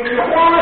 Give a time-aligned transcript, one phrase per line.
[0.00, 0.61] requires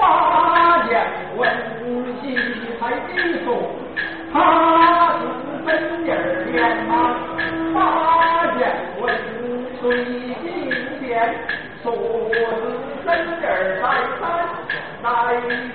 [0.00, 0.92] 八言
[1.36, 1.46] 文
[2.22, 2.24] 戏
[2.80, 2.82] 还
[3.44, 3.46] 说
[4.32, 4.34] 他
[5.18, 5.20] 是
[5.66, 5.68] 真
[6.06, 6.08] 的
[6.50, 6.52] 变
[6.86, 6.90] 吗？
[7.74, 7.78] 八
[8.58, 8.60] 言
[9.00, 9.02] 文
[9.80, 10.34] 随心
[11.00, 11.04] 变
[11.82, 12.32] 说是
[13.04, 13.08] 真
[13.40, 13.44] 的在
[13.80, 13.82] 山
[15.02, 15.04] 来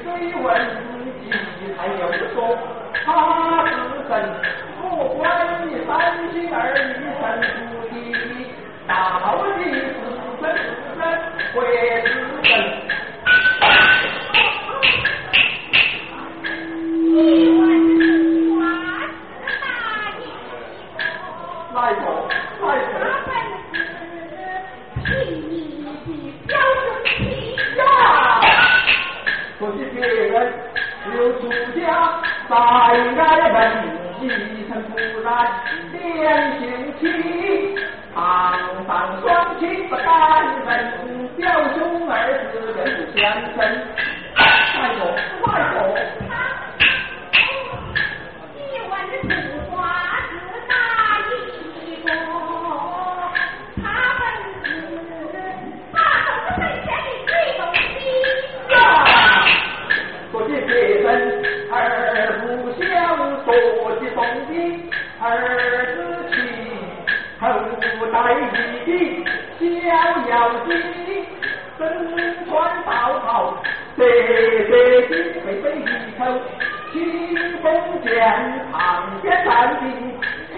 [0.03, 0.05] 追
[0.41, 0.45] 问
[30.35, 33.55] 刘主家在安门，
[34.21, 34.23] 一
[34.67, 35.29] 尘不染
[35.93, 35.95] 练
[36.59, 36.63] 行
[36.99, 37.03] 心，
[38.13, 38.17] 堂
[38.85, 39.25] 堂双
[39.59, 40.05] 亲不单
[40.65, 40.69] 门，
[41.37, 41.43] 表
[41.75, 42.13] 兄儿
[42.51, 42.79] 子任
[43.15, 43.17] 相
[43.55, 43.57] 称。
[69.85, 69.91] 小
[70.29, 70.33] 妖
[70.65, 70.67] 精
[71.77, 71.79] 身
[72.47, 73.53] 穿道袍
[73.95, 74.03] 白白
[74.65, 75.11] 的
[75.45, 75.81] 背背一
[76.17, 76.19] 口
[76.91, 76.97] 清
[77.61, 77.63] 风
[78.03, 78.09] 剑
[78.71, 78.73] 长
[79.21, 79.49] 天战
[79.79, 79.83] 地
[80.53, 80.57] 请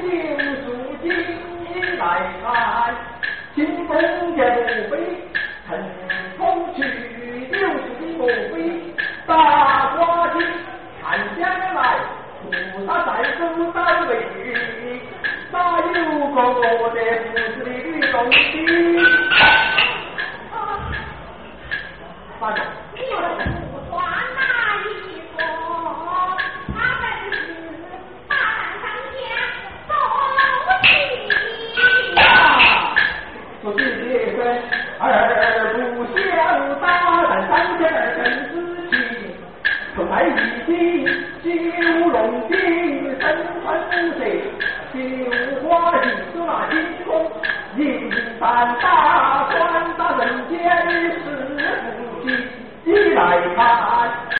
[0.63, 0.65] 祖
[1.03, 1.05] 金
[1.97, 2.01] 来
[2.41, 2.95] 看
[3.53, 3.91] 清风
[4.37, 5.26] 剑不飞
[18.23, 18.29] 龙
[18.65, 18.69] 的。
[22.39, 22.43] 啊，
[22.95, 22.99] 有
[23.71, 23.93] 不传
[24.35, 24.39] 那
[24.81, 24.85] 一
[25.35, 25.39] 说，
[26.73, 27.35] 他本是
[28.27, 29.15] 大胆上天
[29.87, 29.91] 走
[30.83, 30.85] 起。
[33.61, 34.03] 说是结
[34.35, 34.39] 婚
[34.99, 35.03] 儿
[35.95, 36.17] 不孝，
[36.79, 36.85] 大
[37.27, 37.81] 胆上天
[38.15, 38.53] 真自
[38.89, 38.93] 情，
[39.95, 40.27] 从来一
[40.65, 40.71] 经
[41.43, 41.45] 九
[42.09, 42.15] 龙
[42.47, 42.51] 鼎，
[43.19, 43.21] 身
[43.63, 44.19] 穿五色
[44.93, 44.95] 绣
[45.67, 46.73] 花衣，手拿金，
[48.39, 50.57] 胆大，传达人间
[50.89, 52.27] 是福气，
[52.85, 53.19] 你来
[53.55, 54.26] 看。